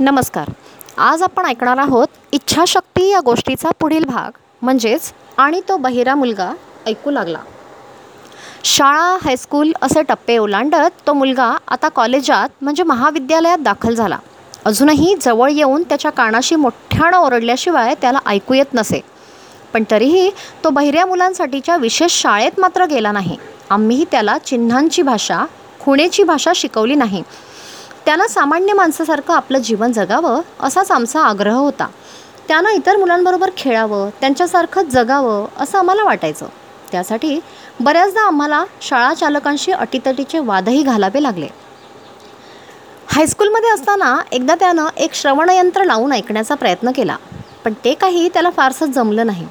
[0.00, 0.50] नमस्कार.
[0.98, 6.50] आज आपण ऐकणार आहोत इच्छाशक्ती या गोष्टीचा पुढील भाग म्हणजेच आणि तो बहिरा मुलगा
[6.86, 7.38] ऐकू लागला.
[8.64, 14.18] शाळा हायस्कूल असे टप्पे ओलांडत तो मुलगा आता कॉलेजात म्हणजे महाविद्यालयात दाखल झाला.
[14.64, 19.00] अजूनही जवळ येऊन त्याच्या कानाशी मोठ्यानं ओरडल्याशिवाय त्याला ऐकू येत नसे.
[19.72, 20.30] पण तरीही
[20.64, 23.36] तो बहिऱ्या मुलांसाठीच्या विशेष शाळेत मात्र गेला नाही.
[23.70, 25.44] आम्हीही त्याला चिन्हांची भाषा
[25.80, 27.22] खुणेची भाषा शिकवली नाही.
[28.08, 31.86] त्यानं सामान्य माणसासारखं आपलं जीवन जगावं असाच आमचा आग्रह होता.
[32.48, 36.46] त्यानं इतर मुलांबरोबर खेळावं त्यांच्यासारखं जगावं असं आम्हाला वाटायचं.
[36.92, 37.38] त्यासाठी
[37.80, 41.48] बऱ्याचदा आम्हाला शाळा चालकांशी अटीतटीचे वादही घालावे लागले.
[43.06, 47.16] हायस्कूलमध्ये असताना एकदा त्यानं एक श्रवणयंत्र लावून ऐकण्याचा प्रयत्न केला
[47.64, 49.46] पण ते काही त्याला फारसं जमलं नाही.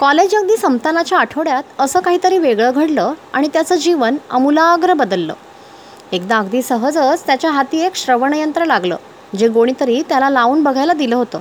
[0.00, 5.34] कॉलेज अगदी संपतानाच्या आठवड्यात असं काहीतरी वेगळं घडलं आणि त्याचं जीवन अमूलाग्र बदललं.
[6.12, 8.96] एकदा अगदी सहजच त्याच्या हाती एक श्रवणयंत्र लागलं
[9.36, 11.40] जे कोणीतरी त्याला लावून बघायला दिलं होतं.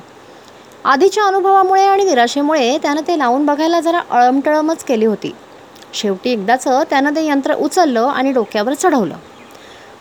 [0.85, 5.31] आधीच्या अनुभवामुळे आणि निराशेमुळे त्यानं ते लावून बघायला जरा अळमटळमच केली होती.
[5.93, 9.15] शेवटी एकदाचं त्यानं ते यंत्र उचललं आणि डोक्यावर चढवलं.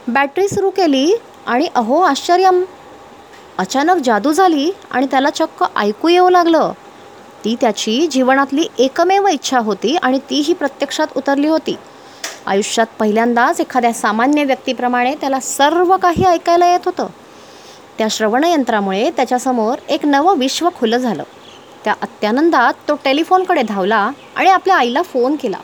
[0.09, 1.15] बॅटरी सुरू केली
[1.47, 2.65] आणि अहो आश्चर्यम!
[3.59, 6.73] अचानक जादू झाली आणि त्याला चक्क ऐकू येऊ लागलं.
[7.45, 11.77] ती त्याची जीवनातली एकमेव इच्छा होती आणि तीही प्रत्यक्षात उतरली होती.
[12.47, 17.07] आयुष्यात पहिल्यांदाच एखाद्या सामान्य व्यक्तीप्रमाणे त्याला सर्व काही ऐकायला येत होतं.
[17.99, 21.23] त्या श्रवणयंत्रामुळे त्याच्यासमोर एक नवं विश्व खुलं झालं.
[21.85, 25.57] त्या अत्यानंदात तो टेलिफोनकडे धावला आणि आपल्या आईला फोन केला.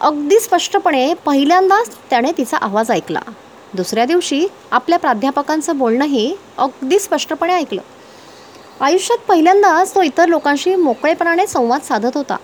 [0.00, 3.20] अगदी स्पष्टपणे पहिल्यांदाच त्याने तिचा आवाज ऐकला.
[3.74, 7.80] दुसऱ्या दिवशी आपल्या प्राध्यापकांचं बोलणंही अगदी स्पष्टपणे ऐकलं.
[8.80, 12.36] आयुष्यात पहिल्यांदाच तो इतर लोकांशी मोकळेपणाने संवाद साधत होता.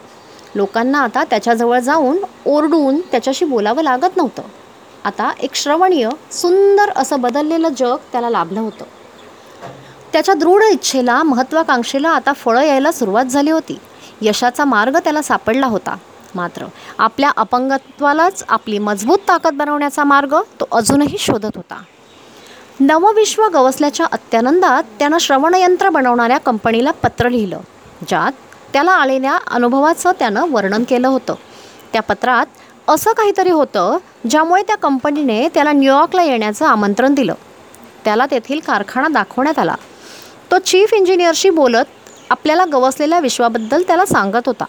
[0.55, 4.43] लोकांना आता त्याच्याजवळ जाऊन ओरडून त्याच्याशी बोलावं लागत नव्हतं.
[5.05, 8.85] आता एक श्रवणीय सुंदर असं बदललेलं जग त्याला लाभलं होतं.
[10.13, 13.79] त्याच्या दृढ इच्छेला महत्त्वाकांक्षेला आता फळं यायला सुरुवात झाली होती.
[14.21, 15.97] यशाचा मार्ग त्याला सापडला होता.
[16.35, 16.65] मात्र
[16.99, 21.83] आपल्या अपंगत्वालाच आपली मजबूत ताकद बनवण्याचा मार्ग तो अजूनही शोधत होता.
[22.81, 27.61] नवविश्व गवसल्याच्या अत्यानंदात त्यानं श्रवणयंत्र बनवणाऱ्या कंपनीला पत्र लिहिलं
[28.09, 28.33] ज्यात
[28.73, 31.35] त्याला आलेल्या अनुभवाचं त्यानं वर्णन केलं होतं.
[31.93, 32.47] त्या पत्रात
[32.89, 33.99] असं काहीतरी होतं
[34.31, 37.35] ज्यामुळे त्या कंपनीने त्याला न्यूयॉर्कला येण्याचं आमंत्रण दिलं.
[38.05, 39.75] त्याला तेथील कारखाना दाखवण्यात आला.
[40.51, 41.85] तो चीफ इंजिनियरशी बोलत
[42.31, 44.65] आपल्याला गवसलेल्या विश्वाबद्दल त्याला सांगत होता.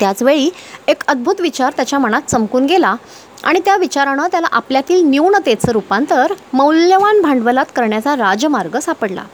[0.00, 0.50] त्याचवेळी
[0.88, 2.94] एक अद्भुत विचार त्याच्या मनात चमकून गेला
[3.44, 9.24] आणि त्या विचारानं त्याला आपल्यातील न्यूनतेचं रूपांतर मौल्यवान भांडवलात करण्याचा राजमार्ग सापडला.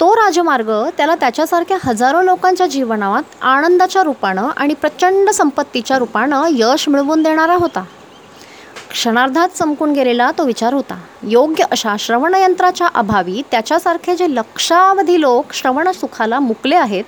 [0.00, 7.22] तो राजमार्ग त्याला त्याच्यासारख्या हजारो लोकांच्या जीवनात आनंदाच्या रूपानं आणि प्रचंड संपत्तीच्या रूपानं यश मिळवून
[7.22, 7.84] देणारा होता.
[8.90, 11.00] क्षणार्धात चमकून गेलेला तो विचार होता.
[11.22, 17.04] योग्य अशा श्रवणयंत्राच्या अभावी त्याच्यासारखे जे लक्षावधी लोक श्रवण सुखाला मुकले आहेत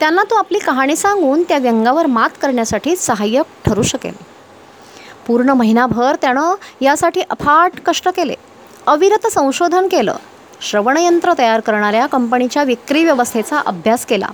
[0.00, 4.14] त्यांना तो आपली कहाणी सांगून त्या व्यंगावर मात करण्यासाठी सहाय्यक ठरू शकेल.
[5.26, 8.34] पूर्ण महिनाभर त्यानं यासाठी अफाट कष्ट केले.
[8.86, 10.14] अविरत संशोधन केलं.
[10.60, 14.28] श्रवणयंत्र तयार करणाऱ्या कंपनीच्या विक्री व्यवस्थेचा अभ्यास केला.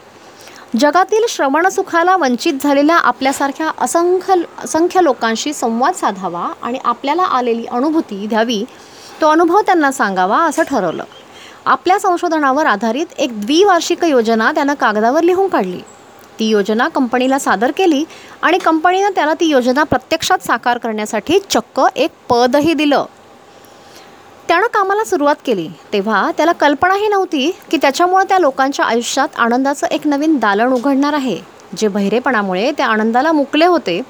[0.81, 4.35] जगातील श्रवणसुखाला वंचित झालेल्या आपल्यासारख्या असंख्य
[4.65, 8.65] असंख्य लोकांशी संवाद साधावा आणि आपल्याला आलेली अनुभूती द्यावी
[9.21, 11.05] तो अनुभव त्यांना सांगावा असं ठरवलं.
[11.67, 15.81] आपल्या संशोधनावर आधारित एक द्विवार्षिक योजना त्यानं कागदावर लिहून काढली.
[16.39, 18.05] ती योजना कंपनीला सादर केली
[18.43, 23.05] आणि कंपनीनं त्याला ती योजना प्रत्यक्षात साकार करण्यासाठी चक्क एक पदही दिलं.
[24.49, 25.69] त्यानं कामाला सुरुवात केली.
[25.93, 31.37] तेव्हा त्याला कल्पनाही नव्हती की त्याच्यामुळे त्या लोकांच्या आयुष्यात आनंदाचं एक नवीन दालन उघडणार आहे.
[31.77, 34.01] जे बहिरेपणामुळे त्या आनंदाला मुकले होते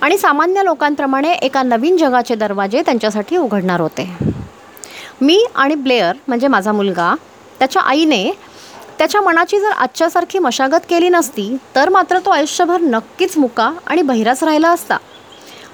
[0.00, 4.08] आणि सामान्य लोकांप्रमाणे एका नवीन जगाचे दरवाजे त्यांच्यासाठी उघडणार होते.
[5.20, 7.14] मी आणि ब्लेअर म्हणजे माझा मुलगा
[7.58, 8.30] त्याच्या आईने
[8.98, 14.42] त्याच्या मनाची जर आजच्यासारखी मशागत केली नसती तर मात्र तो आयुष्यभर नक्कीच मुका आणि बहिराच
[14.44, 14.96] राहिला असता.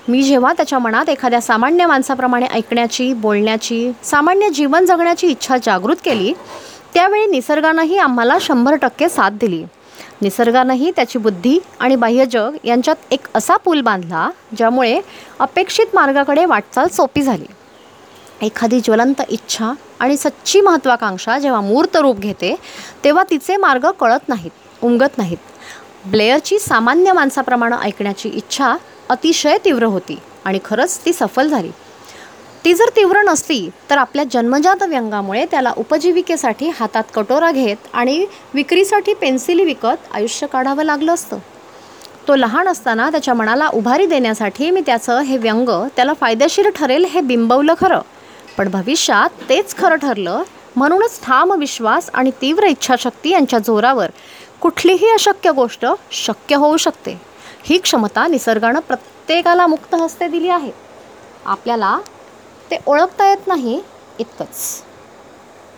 [0.08, 6.33] मी जेव्हा त्याच्या मनात एखाद्या सामान्य माणसाप्रमाणे ऐकण्याची बोलण्याची सामान्य जीवन जगण्याची इच्छा जागृत केली
[6.94, 9.62] त्यावेळी निसर्गानंही आम्हाला शंभर टक्के साथ दिली.
[10.22, 15.00] निसर्गानंही त्याची बुद्धी आणि बाह्य जग यांच्यात एक असा पूल बांधला ज्यामुळे
[15.38, 17.47] अपेक्षित मार्गाकडे वाटचाल सोपी झाली.
[18.42, 22.54] एखादी ज्वलंत इच्छा आणि सच्ची महत्त्वाकांक्षा जेव्हा मूर्त रूप घेते
[23.04, 25.38] तेव्हा तिचे मार्ग कळत नाहीत उमगत नाहीत.
[26.06, 28.77] ब्लेअरची सामान्य माणसाप्रमाणे ऐकण्याची इच्छा
[29.09, 31.71] अतिशय तीव्र होती आणि खरंच ती सफल झाली.
[32.65, 39.15] ती जर तीव्र नसती तर आपल्या जन्मजात व्यंगामुळे त्याला उपजीविकेसाठी हातात कटोरा घेत आणि विक्रीसाठी
[39.15, 41.39] पेन्सिली विकत आयुष्य काढावं लागलं असतं.
[42.28, 47.21] तो लहान असताना त्याच्या मनाला उभारी देण्यासाठी मी त्याचं हे व्यंग त्याला फायदेशीर ठरेल हे
[47.21, 48.01] बिंबवलं खरं.
[48.59, 50.43] पण भविष्यात तेच खरं ठरलं
[50.77, 54.10] म्हणूनच ठाम विश्वास आणि तीव्र इच्छाशक्ती यांच्या जोरावर
[54.60, 57.21] कुठलीही अशक्य गोष्ट शक्य होऊ शकते.
[57.65, 60.71] ही क्षमता निसर्गानं प्रत्येकाला मुक्त हस्ते दिली आहे.
[61.45, 61.99] आपल्याला
[62.71, 63.83] ते ओळखता येत नाही
[64.19, 64.84] इतकंच.